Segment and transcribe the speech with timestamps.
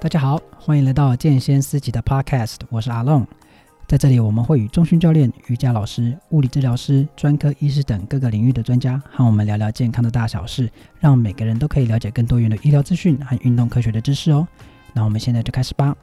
[0.00, 3.26] 大家好，欢迎来到剑仙思集的 Podcast，我是阿龙。
[3.88, 14.46] 在这里，我们会与中训教练、瑜伽老师、物理治疗师、专科医师等各个领域的专家，和我们聊聊健康的大小事，让每个人都可以了解更多元的医疗资讯和运动科学的知识哦。
[14.92, 15.96] 那我们现在就开始吧。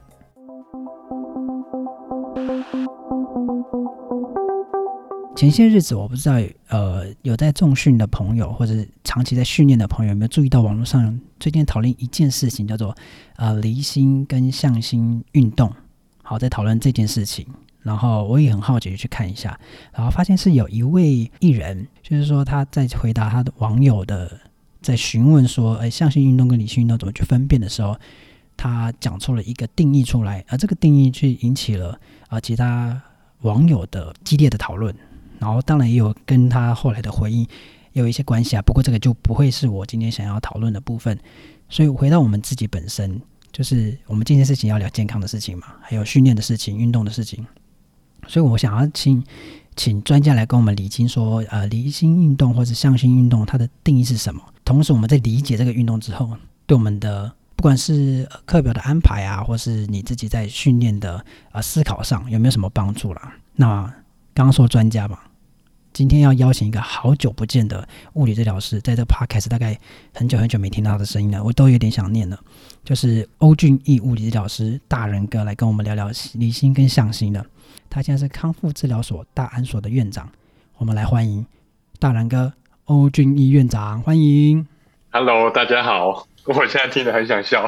[5.36, 6.36] 前些日子，我不知道，
[6.68, 8.72] 呃，有在重训的朋友或者
[9.04, 12.96] 长期在训练的朋友有没有注意到网络上最近讨论一件事情，叫做
[13.36, 15.70] 呃离心跟向心运动。
[16.22, 17.46] 好，在讨论这件事情，
[17.82, 19.60] 然后我也很好奇去看一下，
[19.92, 24.40] 然后发现是有一位艺人，就是说他在回答他的网友的
[24.80, 27.94] 在询问说，哎，向心运动跟离心运动怎么去分辨的时候，
[28.56, 32.98] 他讲出了一个定义出来，而这个定义却引起了啊、其他
[33.42, 34.96] 网友的激烈的讨论。
[35.38, 37.46] 然后当然也有跟他后来的回应
[37.92, 41.18] 有一些关系啊，不过这个就不会是我今天想要讨论的部分。
[41.68, 43.20] 所以回到我们自己本身，
[43.52, 47.44] 就是我们今天事情要聊健康的事情嘛，还有训练的事情、运动的事情。
[48.28, 49.22] 所以我想要请
[49.76, 54.42] 请专家来跟我们理清说，呃，离心运动或者向心运动它的定义是什么？
[54.64, 63.34] 同时我们在理解这个运动之后，对我们的不管是课表的安排啊，或是你自己在训练的呃思考上有没有什么帮助啦？
[63.54, 63.92] 那
[64.36, 65.18] 刚刚说专家嘛，
[65.94, 69.74] 今天要邀请一个好久不见的物理治疗师，在这 podcast 大概
[70.12, 72.38] 很久很久没听到他的声音了，我都有点想念了。
[72.84, 77.42] 就是欧俊义物理治疗师大仁哥来跟我们聊聊离心跟向心的。
[77.88, 80.30] 他现在是康复治疗所大安所的院长，
[80.76, 81.46] 我们来欢迎
[81.98, 82.52] 大仁哥
[82.84, 84.66] 欧俊义院长，欢迎。
[85.12, 87.66] Hello，大家好，我现在听得很想笑。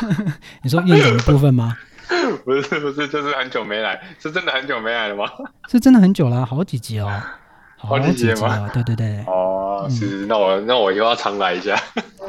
[0.62, 1.74] 你说院长的部分吗？
[2.44, 5.24] 不是不是，就是很久没来，是真的很久没来了吗？
[5.68, 7.10] 是真的很久了，好几集哦，
[7.76, 8.68] 好几集吗？
[8.72, 11.76] 对对对，哦，是，嗯、那我那我又要常来一下。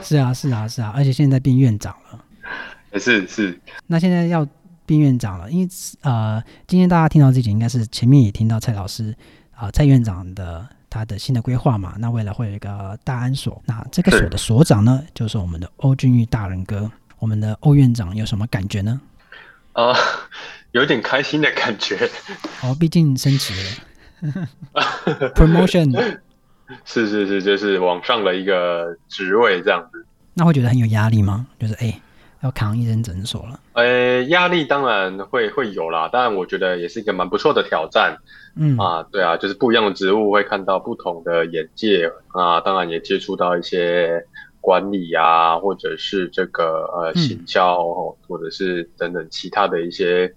[0.01, 3.59] 是啊是啊是啊，而且现在变院长了，是是。
[3.87, 4.45] 那现在要
[4.85, 5.69] 变院长了，因为
[6.01, 9.15] 呃，今天大家听到这集，应该是前面也听到蔡老师
[9.51, 11.95] 啊、呃，蔡院长的他的新的规划嘛。
[11.99, 16.89] 那未来会有一个大安所，那这个所的所长呢，就是我们的欧俊玉大人哥。
[17.19, 18.99] 我们的欧院长有什么感觉呢？
[19.73, 19.95] 啊、呃，
[20.71, 22.09] 有点开心的感觉。
[22.63, 23.53] 哦，毕竟升职
[24.21, 24.47] 了，
[25.35, 25.91] promotion。
[26.85, 30.05] 是是是，就是往上的一个职位这样子。
[30.33, 31.45] 那会觉得很有压力吗？
[31.59, 32.01] 就是哎、欸，
[32.41, 33.59] 要扛一间诊所了。
[33.73, 38.17] 呃、欸，压力当然会会有啦，但我觉得也是一个蛮不错的挑战。
[38.55, 44.25] 嗯啊，对啊，就是不一样的职务，会看到不同的眼界啊，当然也接触到一些。
[44.63, 47.83] 管理啊，或者是这个呃行销，
[48.25, 50.33] 或者是等等其他的一些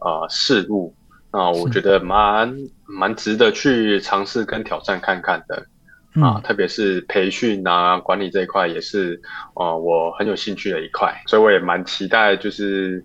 [0.00, 0.94] 啊、呃、事物，
[1.30, 2.56] 啊，我觉得蛮
[2.86, 5.66] 蛮值得去尝试跟挑战看看的。
[6.22, 9.20] 啊，特别是培训啊管理这一块也是
[9.54, 13.04] 呃我很有兴趣的一块，所以我也蛮期待，就是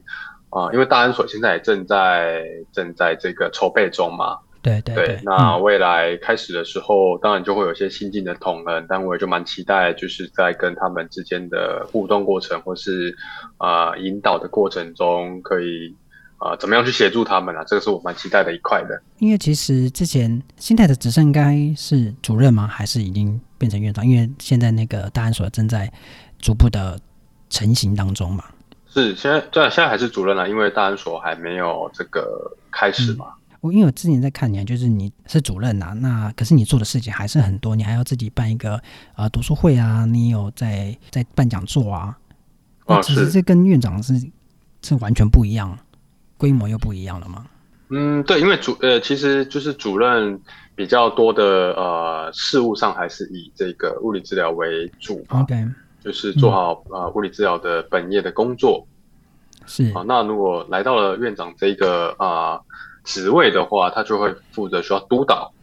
[0.51, 4.39] 啊，因为大安所现在也正在正在这个筹备中嘛。
[4.65, 13.15] 对对对，那未来开始的时候，嗯、当然就会有一些新进的同仁，但我也就蛮期待，就是在跟他们之间的互动过程，或是
[13.57, 15.95] 啊、呃、引导的过程中，可以
[16.39, 17.63] 啊、呃、怎么样去协助他们啊？
[17.67, 18.99] 这个是我蛮期待的一块的。
[19.19, 22.65] 因为其实之前新泰的只剩应该是主任吗？
[22.65, 24.03] 还是已经变成院长？
[24.03, 25.87] 因为现在那个大安所正在
[26.39, 26.99] 逐步的
[27.51, 28.43] 成型当中嘛。
[28.87, 33.27] 是，现在对，现在还是主任啊，因为大安所还没有这个开始嘛。
[33.27, 33.31] 嗯
[33.71, 38.81] 因为我之前在看你，就是你是主任呐、啊，那可是你做的事情还是很多，你还要自己办一个
[39.15, 42.17] 呃读书会啊，你有在在办讲座啊，
[42.87, 44.13] 那其实这跟院长是
[44.81, 45.77] 是完全不一样，
[46.37, 47.45] 规模又不一样了吗？
[47.89, 50.39] 嗯，对，因为主呃其实就是主任
[50.75, 55.67] 比较多的呃事务上还是以这个物理治疗为主，OK，
[56.03, 58.87] 就是做好、嗯、呃物理治疗的本业的工作
[59.65, 60.03] 是啊。
[60.07, 62.53] 那如果来到了院长这个啊。
[62.53, 62.61] 呃
[63.05, 65.53] 职位的话，他就会负责需要督导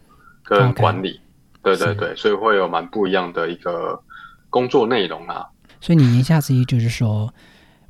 [0.43, 1.19] 跟管理
[1.61, 4.01] 对对对，所以会有蛮不一样的一个
[4.49, 5.45] 工作内容啊。
[5.79, 7.31] 所以你言下之意就是说，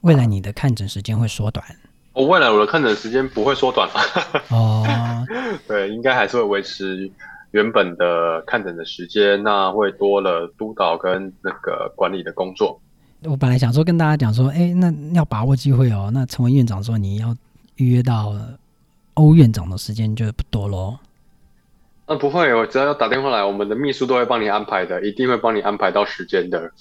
[0.02, 1.66] 未来你的看诊时间会缩短？
[2.14, 4.02] 我、哦、未来我的看诊时间不会缩短啊。
[4.50, 4.86] 哦，
[5.68, 7.10] 对，应该还是会维持
[7.52, 12.80] 原本的看诊的时间，那会多了督导跟那个管理的工作。
[13.24, 16.12] 我本来想说跟大家讲说，哎，那要把握机会哦。
[16.14, 17.36] 那成为院长说你要
[17.76, 18.36] 预约到。
[19.16, 20.98] 欧院长的时间就不多喽。
[22.06, 26.72] 那、啊、不会，我只要要打电话来，我们的秘书都会帮你安排的，一定会帮你安排到时间的。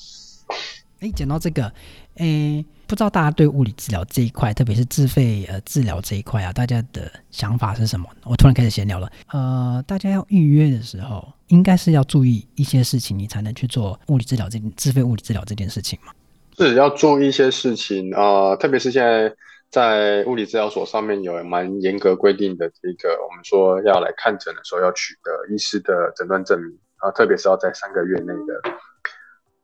[0.98, 1.72] 哎，讲到这个，
[2.16, 8.08] 哎，不知道大家对物理治疗这一块，特别是自费呃治疗这一块啊，大家的想法是什么？
[8.24, 9.10] 我突然开始闲聊了。
[9.28, 16.12] 呃，大家要预约的时候，应该是要注意一些事情，你才能去做物理治疗这自费物理治疗这件事情嘛。
[16.58, 19.32] 是要注意一些事情啊、呃，特别是现在
[19.72, 28.76] 在物理治疗所上面有蛮严格规定的这个，我们说要来看诊的时候要取得医师的诊断证明啊，特别是要在三个月内的。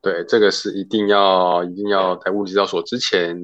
[0.01, 3.37] 对，这个是一定要一定要在物理治疗所之前，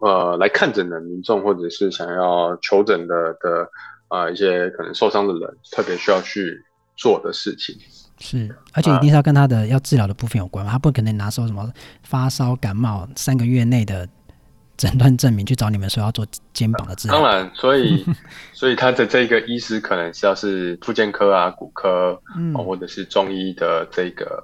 [0.00, 3.70] 呃，来看诊的民众或者是想要求诊的的
[4.08, 6.60] 啊、一些可能受伤的人，特别需要去
[6.96, 7.78] 做的事情。
[8.18, 11.72] 是，而且一定是要跟他的要治疗的部分有关，他不可能拿出什么
[12.02, 14.08] 发烧感冒三个月内的
[14.82, 17.16] 诊断证明去找你们说要做肩膀的治疗。
[17.16, 18.04] 当然，所以
[18.52, 24.42] 所以他的这个医师可能是要是复健科啊、骨科，嗯，或者是中医的这个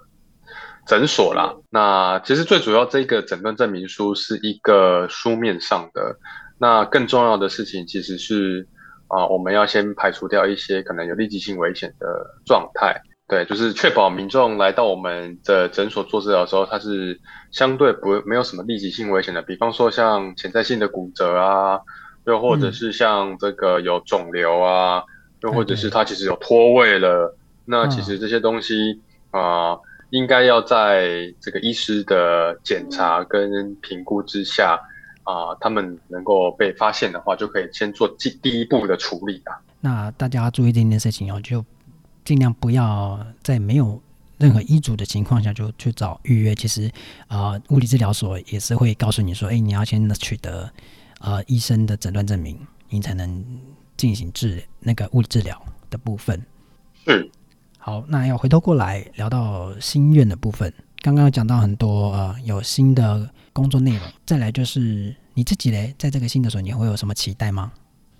[0.86, 1.52] 诊所啦。
[1.70, 6.16] 那其实最主要这个诊断证明书是一个书面上的，
[6.56, 8.68] 那更重要的事情其实是
[9.08, 12.06] 啊，我们要先排除掉一些可能有立即性危险的
[12.46, 13.02] 状态。
[13.28, 17.20] 对，就是确保民众来到我们的诊所做治疗的时候，它是
[17.50, 19.42] 相对不没有什么立即性危险的。
[19.42, 21.78] 比方说像潜在性的骨折啊，
[22.24, 25.04] 又或者是像这个有肿瘤啊，嗯、
[25.42, 27.36] 又或者是它其实有脱位了。
[27.36, 27.36] 嗯、
[27.66, 28.98] 那其实这些东西
[29.30, 34.80] 啊、呃，应该要在这个医师的检查跟评估之下
[35.24, 39.60] 啊、呃，他们能够被发现的话，就可以先做第第一步的处理啊。
[39.82, 41.62] 那大家要注意这件事情哦，就。
[42.28, 43.98] 尽量不要在没有
[44.36, 46.54] 任何医嘱的情况下就去找预约。
[46.54, 46.92] 其实，
[47.28, 50.70] 呃，物理治疗所也是会告诉你说，哎，你要先取得
[51.20, 52.58] 呃医生的诊断证明，
[52.90, 53.42] 你才能
[53.96, 55.58] 进行治那个物理治疗
[55.88, 56.38] 的部分。
[57.06, 57.30] 嗯，
[57.78, 60.70] 好，那要回头过来聊到心愿的部分。
[61.00, 67.72] 刚刚有讲到很多呃有新的工作内容，再来就是你自己嘞，在这个新的时候你会有什么期待吗？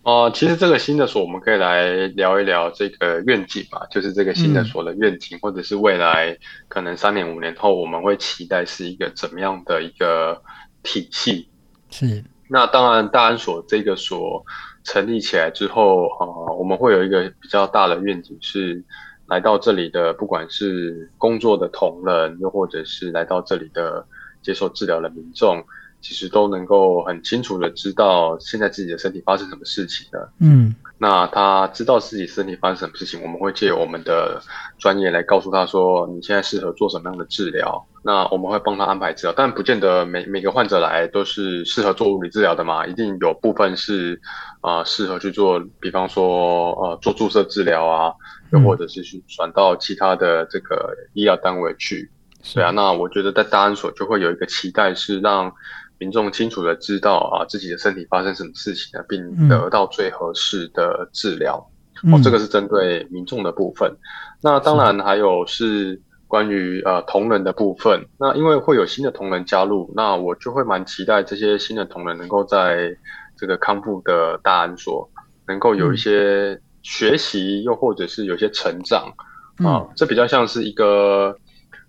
[0.08, 6.34] 哦、呃，其实这个新的所，我们可以来聊一聊这个愿景吧，就是这个新的所的愿景，嗯、或者是未来
[6.66, 10.40] 可能三年五年后，我们会期待是一个怎么样的一个
[10.82, 11.50] 体系。
[11.90, 14.43] 是，那当然大安所这个所
[14.82, 18.82] 成立起来之后，啊、呃，我们会有一个比较大的愿景，是
[19.26, 24.06] 来到这里的，不管是工作的同仁，又或者是来到这里的
[24.40, 25.62] 接受治疗的民众。
[26.00, 30.30] 其实都能够很清楚的知道现在自己的身体发生什么事情的。
[30.40, 34.40] 嗯，那他知道自己身体发生什么事情，我们会借我们的
[34.78, 37.84] 专业来告诉他说，你现在适合做什么样的治疗。
[38.04, 44.18] 那我们会帮他安排治疗，但不见得每每个患者来都是适合做物理治疗的嘛，一定有部分是
[44.60, 48.12] 啊、呃、适合去做，比方说呃做注射治疗啊，
[48.52, 52.08] 又或者是去转到其他的这个医疗单位去。
[52.54, 55.52] 对啊，那我觉得在大安所就会有一个期待是让。
[55.98, 61.70] 民众清楚的知道啊自己的身体发生什么事情呢，并得到最合适的治疗。
[62.04, 63.90] 嗯、哦，这个是针对民众的部分。
[63.90, 63.98] 嗯、
[64.42, 68.00] 那当然还有是关于呃同仁的部分。
[68.16, 72.96] 那因为会有新的同仁加入，那我就会蛮期待这些新的同仁能够在
[73.36, 75.10] 这个康复的大安所
[75.48, 79.12] 能够有一些学习，又或者是有些成长
[79.56, 79.84] 啊。
[79.96, 81.36] 这比较像是一个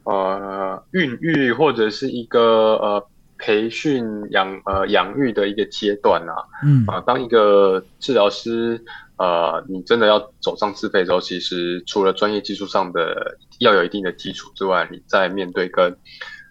[0.05, 2.41] 呃孕育或者是一个
[2.77, 3.07] 呃。
[3.39, 6.85] 培训养呃养育的一个阶段啊，嗯。
[6.85, 8.83] 啊，当一个治疗师，
[9.17, 15.97] 呃，你真的要走上自费之后，其实除了专业技术上的要有一定的基础之外，你在面对跟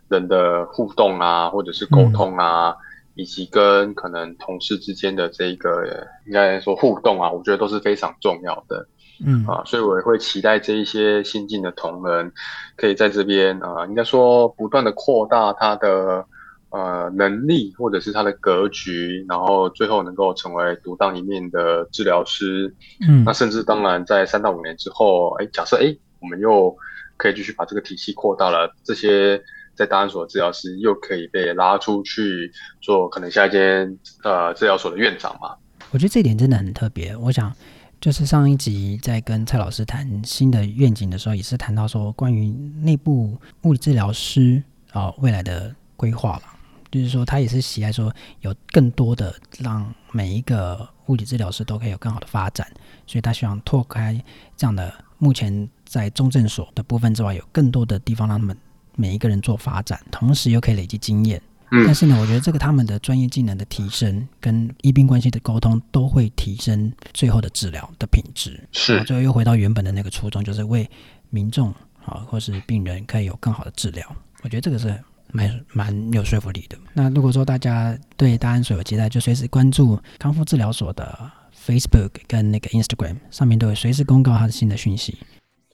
[0.09, 2.77] 人的互动啊，或者是沟通啊，嗯、
[3.17, 5.85] 以及跟可能同事之间的这个
[6.27, 8.89] 应该说互动啊，我觉得都是非常重要的，
[9.27, 9.45] 嗯。
[9.47, 12.33] 啊，所以我也会期待这一些新进的同仁
[12.77, 16.25] 可以在这边啊，应该说不断的扩大他的。
[16.71, 22.75] 呃，能力或者是他的格局，然后最后能够成为独当一面的治疗师。
[23.09, 26.77] 嗯，那甚至当然在三到五年之后，哎，假设哎，我们又
[27.17, 29.41] 可以继续把这个体系扩大了，这些
[29.75, 35.57] 在档案所的治疗师又可以被拉出去做可能下一间呃治疗所的院长嘛？
[35.91, 37.17] 我觉得这一点真的很特别。
[37.17, 37.51] 我想
[37.99, 42.51] 就是上一集在跟蔡老师谈新的愿景的时候，也是谈到说关于
[42.83, 46.43] 内部物理治疗师啊、呃、未来的规划了。
[46.91, 52.67] 就是说，他也是喜爱说有更多的让每一个物理治疗师都可以有更好的发展，
[53.07, 54.19] 所以他希望拓开
[54.57, 58.57] 这样的目前在中正所的部分之外，有更多的地方让他们
[58.97, 61.41] 每一个人做发展，同时又可以累积经验。
[61.71, 68.59] 嗯，但是呢，我觉得这个他们的专业技能的提升跟医病关系的沟通都会提升最后的治疗的品质。
[68.73, 70.89] 是，最后又回到原本的那个初衷，就是为
[71.29, 71.71] 民众
[72.05, 74.17] 啊或是病人可以有更好的治疗。
[74.43, 74.99] 我觉得这个是。
[75.33, 76.79] 蛮蛮有说服力的。
[76.95, 81.31] 那如果说大家对大安所有期待，就随时关注康复治疗所的
[81.67, 85.19] Facebook 跟那个 Instagram 上面都会随时公告它的新的讯息。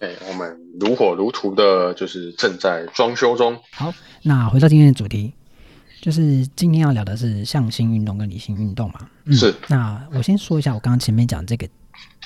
[0.01, 3.59] 对，我们如火如荼的，就是正在装修中。
[3.73, 3.93] 好，
[4.23, 5.33] 那回到今天的主题，
[6.03, 9.09] 就是今天要聊的是向心运动跟理性运动嘛。
[9.25, 9.55] 嗯、是。
[9.69, 11.67] 那我先说一下，我刚刚前面讲这个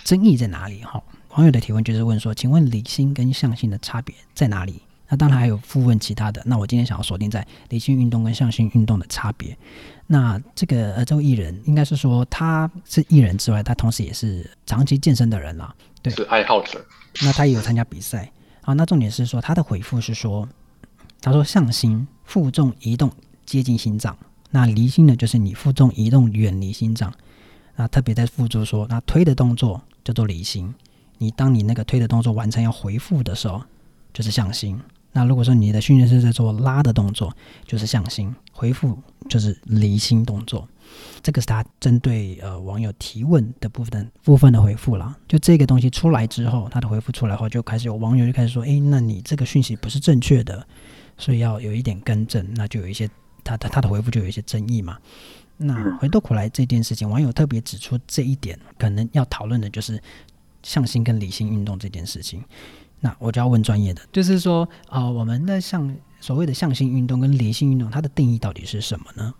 [0.02, 1.00] 争议在哪里哈？
[1.36, 4.82] 网友的提问就是问说，请问理性跟向心的差别在哪里？
[5.08, 6.42] 那当然还有附问其他的。
[6.44, 9.56] 那我今天想要锁定在离心运动跟向心运动的差别。
[10.06, 15.74] 那这个呃，这位艺人应该是说他是艺人之外，他同时也是长期健身的人啦。
[16.02, 16.84] 对，是爱好者。
[17.22, 18.30] 那他也有参加比赛。
[18.62, 20.48] 啊，那重点是说他的回复是说，
[21.20, 23.10] 他说向心负重移动
[23.46, 24.16] 接近心脏，
[24.50, 27.12] 那离心呢就是你负重移动远离心脏。
[27.76, 30.74] 那特别在附注说，那推的动作叫做离心。
[31.16, 33.62] 你当你那个推的动作完成要回复的时候，
[34.12, 34.78] 就是向心。
[35.18, 38.96] 那如果说你的训练是在做拉的动作，就是向心；回复
[39.28, 40.68] 就是离心动作。
[41.24, 45.16] 这个是他针对呃网友提问的部分部分的回复了。
[45.26, 50.64] 就这个东西出来之后，他的回复出来后，就开始有网友就开始说：“诶，那你这个讯息不是正确的，
[51.16, 53.10] 所以要有一点更正。”那就有一些
[53.42, 54.96] 他的他的回复就有一些争议嘛。
[55.56, 60.00] 那回过头来这件事情，网友特别指出这一点，可能要讨论的就是。
[60.64, 62.42] 向心跟离心运动这件事情，
[63.00, 69.34] 那我就要问专业的，就是说，呃，我们的向所谓的向心运动跟离心运动，它的定义到底是什么呢？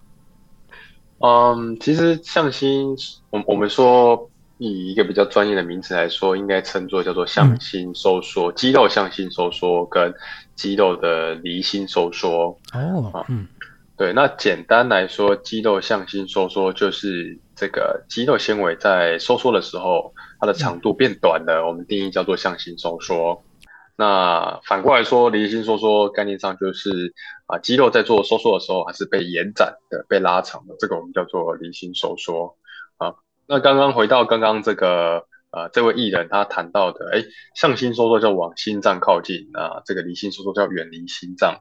[1.19, 2.97] 嗯，其实向心，
[3.31, 10.15] 我我们说以一个比较专业的名词来说，应该称作叫做向心收缩，嗯、肌肉向心收缩跟
[10.55, 12.57] 肌肉的离心收缩。
[12.73, 13.49] 哦，嗯，
[13.97, 20.15] 对，那简单来说，肌肉向心收缩就是这个肌肉纤维在收缩的时候。
[20.41, 23.43] 它的长度变短了，我们定义叫做向心收缩。
[24.01, 27.13] 那反过来说，离心收缩概念上就是
[27.47, 32.57] 啊，肌肉在做收缩的时候还是被延展的、被拉长的，这个我们叫做离心收缩。
[32.99, 33.17] 啊，
[33.49, 37.25] 那刚刚回到刚刚这个呃，这位艺人他谈到的，哎，
[37.57, 41.59] 向心收缩叫往心脏靠近，啊，这个离心收缩叫远离心脏。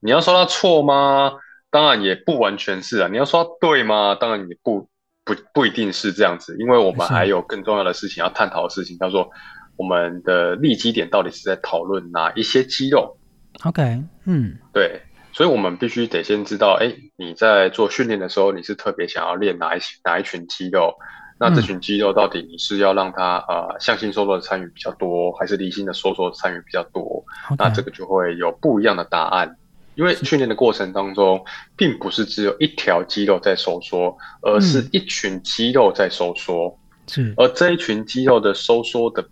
[0.00, 1.32] 你要说他错吗？
[1.70, 3.08] 当然也不完全是啊。
[3.08, 4.14] 你要说他对吗？
[4.14, 4.90] 当然也不。
[5.24, 9.30] 不不一定是这样子，因为我们还有更重要的事情要探讨的事情，叫做
[9.76, 13.16] 我们的立基点到底是在讨论哪一些肌肉。
[13.64, 15.00] OK，嗯，对，
[15.32, 20.94] 所以我们必须得先知道，哎，你在做训练的时候，你是特别想要练哪一哪一群肌肉？
[21.38, 27.24] 那这群肌肉到底你是要让它呃向心收缩的参与比较多，还是离心的收缩参与比较多.
[27.58, 29.56] 那这个就会有不一样的答案。
[29.94, 31.44] 因为训练的过程当中，
[31.76, 36.78] 并不是只有一条肌肉在收缩，而是一群肌肉在收缩。
[37.08, 39.22] 是，而这一群肌肉的收缩的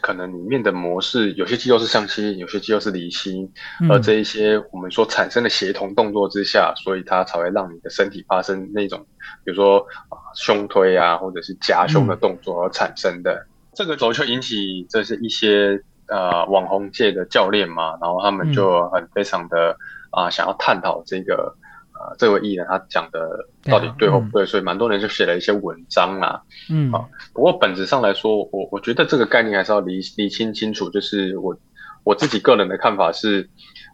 [0.00, 3.50] 可能里面的模式，有些肌肉是向心，有些肌肉是离心。
[3.88, 9.04] 而这一些我们所产生的协同动作之下，所以它才会让你的身体发生那种，
[9.44, 9.78] 比如说
[10.08, 13.46] 啊胸推啊，或者是夹胸的动作而产生的。
[13.74, 19.76] 这个时候就引起这是一些呃网红界的教练嘛，然后他们就很非常的。
[20.12, 21.54] 啊，想要探讨这个，
[22.00, 26.42] 呃，这位艺人他讲的到底对或不对，啊嗯、所以蛮多人就写了一些文章啦。
[26.70, 27.04] 嗯，啊，
[27.34, 30.88] 不过本质上来说，我我觉得这个概念还是要理理清清楚。
[30.88, 31.54] 就是我
[32.02, 33.46] 我自己个人的看法是，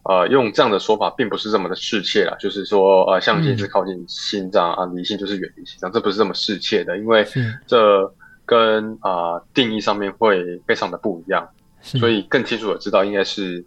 [0.05, 2.37] 呃，用这样的说法并不是这么的适切啦。
[2.39, 7.27] 就是说，呃，向心是靠近心脏、嗯、啊，离性就是远离心脏，这不是这么适切的，因为
[7.67, 11.49] 这跟啊、呃、定义上面会非常的不一样。
[11.81, 13.65] 所以更清楚的知道应该是。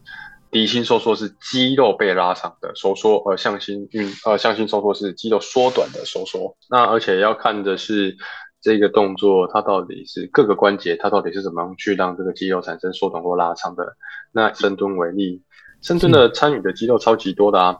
[0.51, 6.55] 离心收缩是肌肉被拉长的收缩，而向心运呃向心收缩是肌肉缩短的收缩。
[6.69, 8.17] 那而且要看的是
[8.61, 13.95] 这个动作，它到底是各个关节，它到底是怎么样去让这个肌肉产生缩短或拉长的。
[14.31, 15.41] 那深蹲为例，
[15.81, 17.79] 深蹲的参与的肌肉超级多的啊，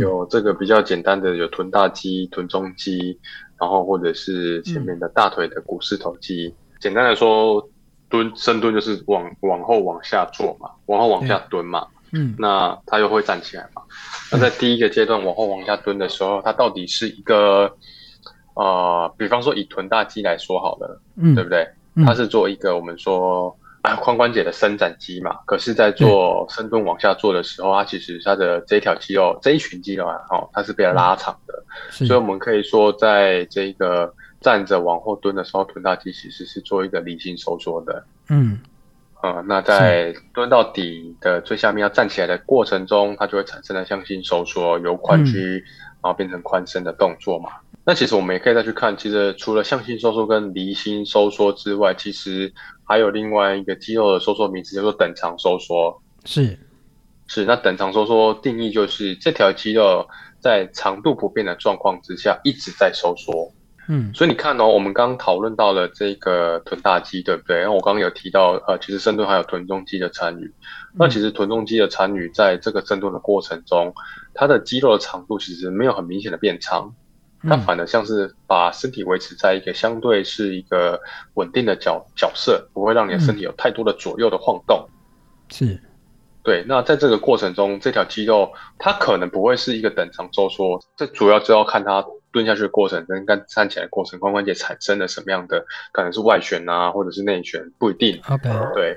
[0.00, 3.18] 有这个比较简单的有臀大肌、臀中肌，
[3.58, 6.54] 然后或者是前面的大腿的股四头肌。
[6.80, 7.68] 简单来说，
[8.08, 11.86] 蹲深蹲就是往往后往下做嘛，往后往下蹲嘛。
[11.90, 11.97] 嗯，
[12.38, 13.82] 那他又会站起来嘛？
[14.32, 17.76] 那在第一个阶段往后往下蹲的时候，它到底是一个
[18.54, 21.68] 呃，比方说以臀大肌来说好了，嗯，对不对？
[22.06, 25.36] 它是做一个我们说啊髋关节的伸展肌嘛。
[25.46, 31.62] 可是，在做深蹲往下做的时候，它其实它的这一条肌肉这一群肌肉啊，哦，它是被拉长的。
[31.90, 38.04] 所以我们可以说，在这个站着往后蹲的时候，臀大肌其实是做一个离心收缩的。
[38.28, 38.58] 嗯。
[39.20, 45.58] 呃，那在蹲到底的最下面要站起来的过程中，它就会产生了向心收缩，由髋屈，
[46.00, 47.50] 然后变成髋伸的动作嘛。
[47.72, 52.52] 嗯、那其实我们也可以再去看，其实除了向心收缩跟离心收缩之外，其实
[52.84, 56.00] 还有另外一个肌肉的收缩名词叫做等长收缩。
[56.24, 56.56] 是，
[57.26, 57.44] 是。
[57.44, 60.06] 那等长收缩定义就是这条肌肉
[60.38, 63.52] 在长度不变的状况之下一直在收缩。
[63.90, 67.58] 嗯，所以你看哦，我们刚刚讨论到了这个臀大肌，对不对？
[67.58, 70.44] 然后我刚刚有提到，呃，其实深蹲还有臀中肌的参与。
[70.44, 70.52] 嗯、
[70.98, 73.94] 那其实臀中肌的参与，在这个深蹲的过程中，
[74.34, 76.94] 它的肌肉的长度其实没有很明显的变长，
[77.42, 81.00] 它反而像是把身体维持在一个相对是一个
[81.34, 84.86] 稳定的角角色，不会让你的身体有太多的左右的晃动。
[85.48, 85.80] 是。
[86.42, 92.04] 对，那在这个过程中，这条肌肉它可能不会是一个等长收缩，这主要就要看它
[92.38, 98.20] 蹲下去的过程跟刚站起来的过程，髋关节产生了什么样的，可能是外旋啊，或者是内旋，不一定。
[98.28, 98.96] OK，对，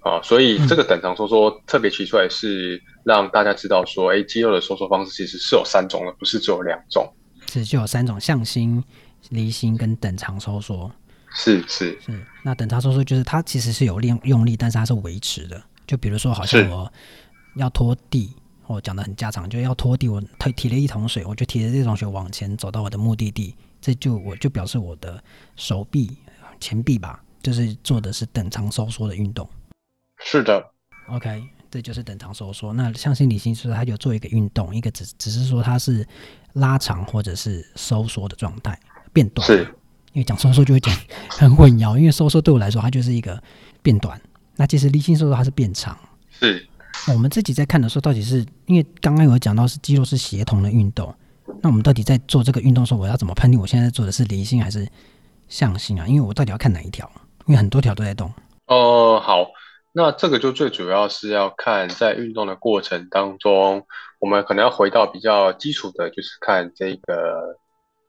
[0.00, 7.10] 啊，所以这个等长收缩特别提出来是让大家知道说，哎，肌肉的收缩方式其实是有三种的，不是只有两种，
[7.50, 8.84] 是就有三种：向心、
[9.30, 10.92] 离心跟等长收缩。
[11.32, 15.62] 是是是，那等长收缩就是它其实是有练用力，但是它是维持的。
[15.86, 16.92] 就比如说，好像我
[17.56, 18.34] 要拖地，
[18.66, 25.22] 我讲的很家常，就要拖地，我提提了一桶水，我就提着这桶水往前走到我的目的地，这就我就表示我的
[25.54, 26.16] 手臂、
[26.58, 29.48] 前臂吧，就是做的是等长收缩的运动。
[30.18, 30.64] 是的
[31.08, 32.72] ，OK，这就是等长收缩。
[32.72, 36.06] 那向心离心说它有做一个运动，一个只只是说它是
[36.54, 38.78] 拉长或者是收缩的状态
[39.12, 39.46] 变短。
[39.46, 39.62] 是，
[40.12, 40.92] 因为讲收缩就会讲
[41.28, 43.40] 很混淆，因为收缩对我来说它就是一个
[43.82, 44.20] 变短。
[44.56, 45.96] 那其实离心收缩它是变长，
[46.30, 46.66] 是。
[47.12, 51.14] 我们自己在看的时候，到底是因为刚刚有讲到是肌肉是协同的运动，
[51.62, 54.86] 那我们到底在做这个运动的时候，我要怎么判定我现在在做的是离心还是
[55.48, 56.06] 向心啊？
[56.06, 57.10] 因为我到底要看哪一条？
[57.46, 58.28] 因为很多条都在动。
[58.66, 59.46] 哦、呃，好，
[59.92, 63.86] 那这个就最主要是要看在运动的过程当中，
[64.18, 67.56] 我们可能要回到比较基础的，就是看这个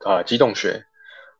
[0.04, 0.84] 呃机动学。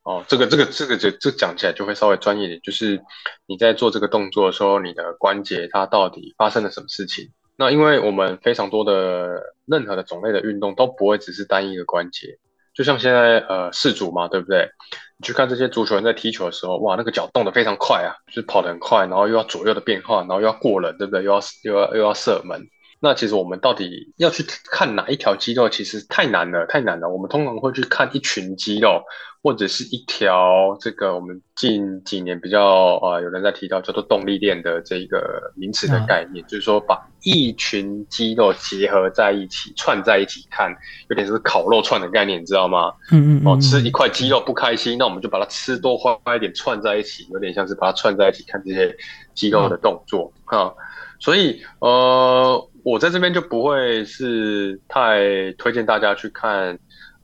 [0.04, 3.04] 哦，这个这个这个就这讲起来就会稍微专业点，就是
[3.46, 7.30] 你在做这个动作的时候，你的关节它到底发生了什么事情？
[7.58, 12.38] 那因为我们非常多的任何的种类的运动都不会只是单一的关节，
[12.76, 14.70] 就像现在呃世足嘛，对不对？
[15.18, 21.24] 你去看这些足球人在踢球的时候，哇，那个脚动得非常快啊，就是跑得很快，然后又要左右的变化，然后又要过人，对不对？
[21.24, 22.62] 又要又要又要射门。
[23.00, 27.08] 那其实我们到底要去看哪一条肌肉，其实太难了，太难了。
[27.08, 29.04] 我们通常会去看一群肌肉，
[29.44, 40.76] 或者是一条这个我们近几年比较呃有人在提到叫做动力链的这个名词的概念，就是说把一群肌肉结合在一起，串在一起看，
[41.10, 42.92] 有点是烤肉串的概念，你知道吗？
[43.12, 43.48] 嗯嗯。
[43.48, 48.98] 哦，吃一块肌肉不开心，那我们就把它吃多花一点串在一起，有点像是把它串在一起看这些
[49.36, 50.74] 肌肉的动作啊。
[51.20, 52.68] 所以呃。
[52.88, 56.74] 我在这边就不会是太推荐大家去看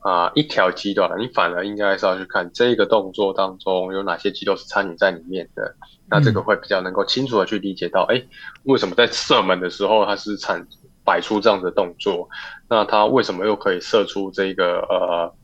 [0.00, 5.74] 啊、呃、一条肌肉了，你反而应该是要去看这个动作当中有哪些肌肉是参与在里面的，
[6.10, 8.28] 那这个会比较能够清楚的去理解到，哎、嗯，
[8.64, 10.66] 为什么在射门的时候它是产
[11.02, 12.28] 摆出这样的动作，
[12.68, 15.34] 那它为什么又可以射出这个呃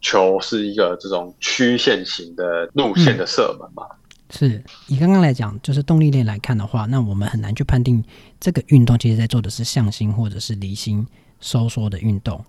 [0.00, 3.84] 球是一个这种曲线型的路线的射门嘛？
[3.90, 3.96] 嗯
[4.30, 8.04] 是以刚刚来讲，就是动力链来看的话，那我们很难去判定
[8.38, 11.06] 这个运动其实在做的是向心或者是离心
[11.40, 12.44] 收缩的运动。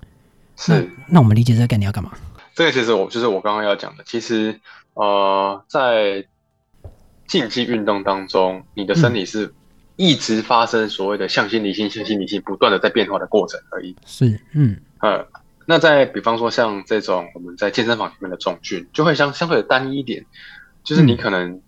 [0.58, 2.12] 是那，那我们理解这个概念要干嘛？
[2.54, 4.04] 这个其实我就是我刚刚要讲的。
[4.06, 4.60] 其实
[4.94, 6.26] 呃，在
[7.28, 9.54] 竞技运动当中，你的身体是
[9.96, 13.96] 一直发生所谓的向心离心、向心离心不断的在变化的过程而已。
[14.06, 15.26] 是，嗯呃，
[15.65, 20.26] 那在比方说像这种我们在健身房里面的重训，就会相相对的单一一点，
[20.84, 21.62] 就是你可能。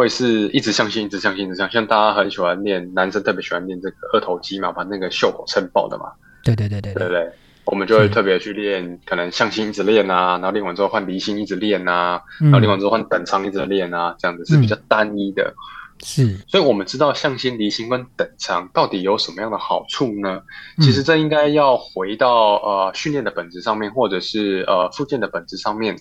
[0.00, 1.74] 会是一直向心，一直向心，一直向心。
[1.74, 6.06] 像大家很喜欢练，男生特别喜欢练这个二头肌嘛，把那个袖口撑爆的嘛。
[6.42, 7.32] 对对对对对，对对，
[7.66, 15.54] 我们就会特别去练，可能向心一直练啊，然后练完之后换离心一直练啊，然后练完之后换等长一直练啊，这样子是比较单一的。
[16.02, 20.40] 是，所以我们知道向心、离心跟等长到底有什么样的好处呢？
[20.80, 25.94] 其实这应该要回到呃训练的本质上面，或者是呃复健的本质上面。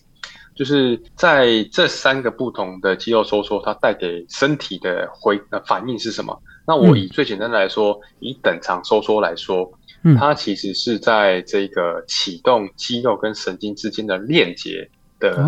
[0.60, 6.38] 就是在这三个不同的肌肉收缩，它带给身体的回呃反应是什么？
[6.68, 9.72] 那我以最简单的来说，嗯、以等长收缩来说，
[10.18, 14.86] 它其实是在这个启动肌肉跟神经之间的链接
[15.18, 15.42] 的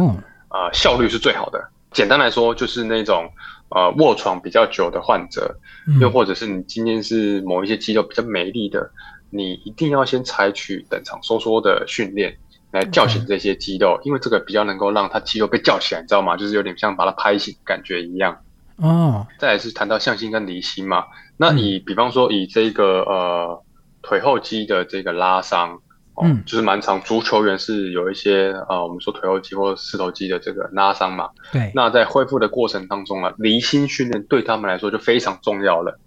[0.47, 1.62] 啊、呃、效率是最好的。
[1.91, 3.30] 简单来说，就是那种
[3.67, 5.54] 呃卧床比较久的患者，
[6.00, 8.89] 又或者是你今天是某一些肌肉比较没力的，
[9.30, 12.34] 你一定要先采取等长收缩的训练。
[12.71, 16.38] 来叫醒这些肌肉，因为这个比较能够让它肌肉被叫起来，你知道吗？
[16.38, 18.41] 就是有点像把它拍醒感觉一样。
[18.77, 19.27] 哦。
[19.38, 21.03] 再来是谈到向心跟离心嘛，
[21.36, 23.63] 那以比方说以这个呃
[24.01, 25.75] 腿后肌的这个拉伤，
[26.15, 31.29] 哦、嗯，就是蛮常足球员是有一些呃我们说腿后肌或四头肌的这个拉伤嘛。
[31.51, 31.73] 对。
[31.75, 35.99] 那在恢复的过程当中啊，离心训练对他们来说就非常重要了，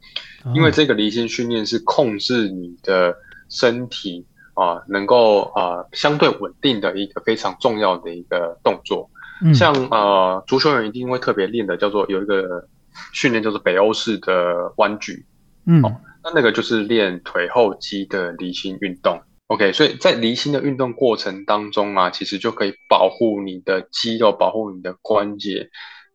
[0.55, 3.15] 因为这个离心训练是控制你的
[3.51, 4.25] 身体。
[4.55, 9.11] 啊，能够啊相对稳定的一个非常重要的一个动作。
[9.45, 12.69] 嗯、像呃足球员一定会特别练的，叫做有一个
[13.13, 15.27] 训练叫做北欧式的弯举，
[15.67, 19.21] 嗯，哦，那那个就是练腿后肌的离心运动。
[19.49, 25.69] OK，所以在离心的运动过程当中啊，其实就可以保护你的肌肉，保护你的关节，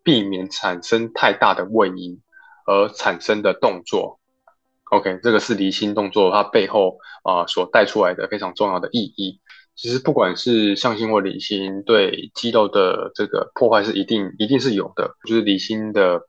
[0.04, 2.20] 避免产生太大的位移
[2.66, 4.19] 而产生的动作。
[4.92, 9.40] OK，这个是离心动作它背后啊、呃、所带出来的非常重要的意义。
[9.76, 15.16] 其实不管是向心或离心，对肌肉的这个破坏是一定一定是有的。
[15.26, 16.22] 就是离心的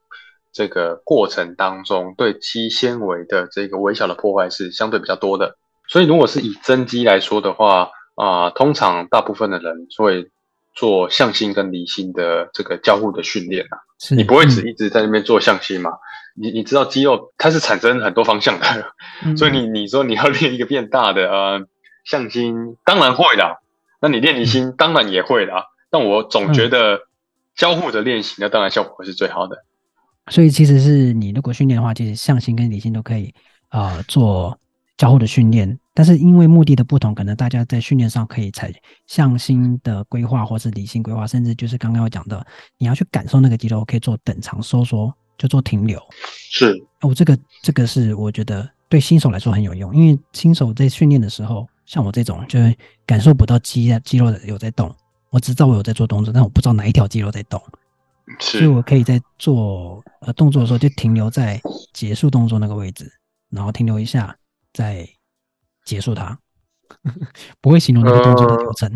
[0.53, 5.57] 这个过程当中，对肌纤维的这个微小的破坏是相对比较多的。
[5.89, 10.31] 所以如果是以增肌来说的话，啊、呃，通常大部分的人会
[10.75, 13.79] 做向心跟离心的这个交互的训练啊。
[14.11, 15.91] 你不会只一直在那边做向心嘛？
[16.35, 18.67] 你你知道肌肉它是产生很多方向的，
[19.25, 21.67] 嗯、 所以你你说你要练一个变大的呃
[22.05, 23.59] 向心，当然会啦。
[24.01, 25.65] 那你练离心、嗯、当然也会啦。
[25.91, 27.01] 但我总觉得
[27.55, 29.65] 交互的练习，那当然效果会是最好的。
[30.31, 33.35] 所以其实是你如果训练的话，其实向心跟离心都可以
[33.69, 34.57] 啊、呃、做
[34.97, 35.79] 交互的训练。
[35.93, 38.73] 但是因为目的的不同，可能大家在训练上可以采
[39.07, 42.47] 向心的规划，或是离心规划，甚至就是刚刚我讲的，
[42.79, 45.13] 你要去感受那个肌肉，可以做等长收缩。
[45.41, 45.99] 就做停留，
[46.51, 52.77] 是哦，这个这个是我觉得对新手来说很有用，因为新手在训练的时候，像我这种就会
[53.07, 54.95] 感受不到肌肌肉有在动，
[55.31, 57.59] 我只知道我有在做动作，但我不知道哪一条肌肉在动，
[58.39, 61.59] 是所以我可以在做呃动作的时候就停留在
[61.95, 63.11] 结束动作那个位置，
[63.49, 64.37] 然后停留一下
[64.75, 65.09] 再
[65.87, 66.39] 结束它，
[67.63, 68.93] 不会形容那个动作的流程。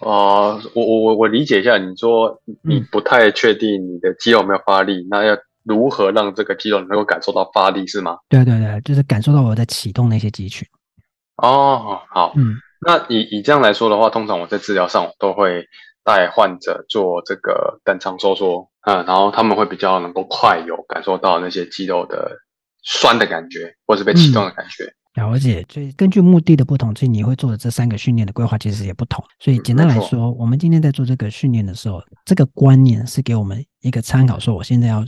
[0.00, 5.34] 哦、呃呃，我我我我理解一下，你说你不太确定你的肌肉有没有发力，嗯、那要。
[5.68, 8.16] 如何让这个肌肉能够感受到发力是吗？
[8.28, 10.66] 对对对，就是感受到我在启动那些肌群。
[11.36, 15.64] 哦，好，嗯，那以以这样来说的话，通常我在治疗上都会
[16.02, 22.36] 带患者做这个等长收缩，嗯，然后他们会比较能够快有感受到那些肌肉的
[22.82, 24.84] 酸的感觉，或是被启动的感觉。
[25.14, 29.24] 嗯、了解，所以根据目的的不同，所以你会做的这三个训练的规划其实也不同。
[29.38, 35.04] 所以简单来说，我们今天在做这个训练的时候，这个观念是给我们一个参考，说我现在要。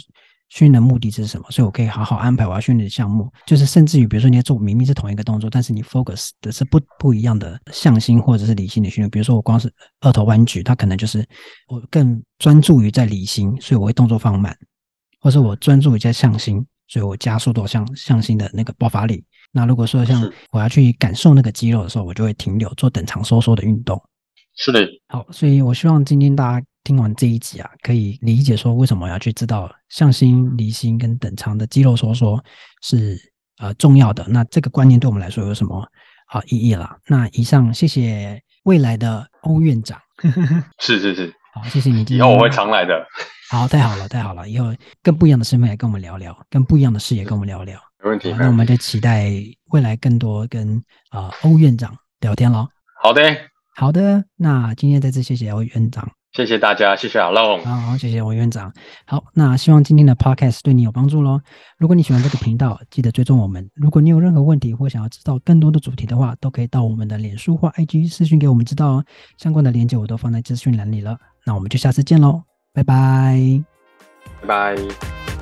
[0.51, 1.47] 训练的目的是什么？
[1.51, 9.09] 所以我可以好好安排我要训练的项目，就是甚至于，比如说你要做明明是同一个动作，但是你 focus 的是不不一样的向心或者是离心的训练。
[9.09, 11.27] 比如说我光是二头弯举，它可能就是
[11.69, 14.53] 我更专注于在离心，所以我会动作放慢；
[15.21, 19.25] 或者我专注于在向心，所以我加速度向向心的那个爆发力。
[19.53, 24.01] 那如果说像我要去感受那个肌肉的时候，我就会停留做等长收缩的运动。
[24.57, 26.67] 是的，好，所以我希望今天大家。
[26.83, 32.43] 听完这一集啊，可以理解说为什么要去知道向心、离心跟等长的肌肉收缩
[32.81, 33.19] 是
[33.59, 34.25] 呃重要的。
[34.27, 35.87] 那这个观念对我们来说有什么
[36.29, 36.97] 啊意义啦？
[37.07, 40.01] 那以上谢谢未来的欧院长。
[40.81, 42.03] 是是是，好，谢谢你。
[42.09, 43.07] 以后我会常来的。
[43.51, 44.49] 好，太好了，太好了。
[44.49, 47.79] 以后更不一样的身份来跟我们聊聊，更不一样的视野跟我们聊聊。
[48.03, 48.35] 没问题。
[48.39, 49.31] 那我们就期待
[49.67, 52.67] 未来更多跟啊欧院长聊天喽。
[53.03, 53.23] 好的，
[53.81, 54.23] 好的。
[54.37, 56.07] 那今天再次谢谢欧院长。
[56.33, 57.65] 谢谢大家，谢谢阿龙。
[57.65, 58.71] 好，好，谢谢欧院长。
[59.07, 61.41] 好，那希望今天的 podcast 对你有帮助喽。
[61.79, 63.71] 如果你喜欢这个频道，记得追踪我们。
[63.75, 69.05] 如果你有任何问题或想要知道更多的主题的话，都可以到我们的脸书或 IG 私讯给我们知道哦。
[69.39, 71.17] 相关的链接我都放在资讯栏里了。
[71.47, 72.43] 那我们就下次见喽，
[72.75, 73.65] 拜拜，
[74.43, 75.40] 拜拜。